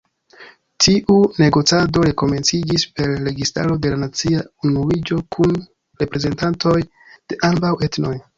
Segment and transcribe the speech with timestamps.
[0.83, 5.55] Tiu negocado rekomenciĝis per registaro de la nacia unuiĝo kun
[6.05, 6.75] reprezentantoj
[7.13, 8.17] de ambaŭ etnoj.